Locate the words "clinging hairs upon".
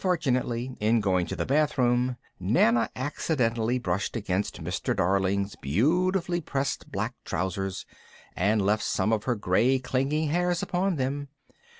9.77-10.95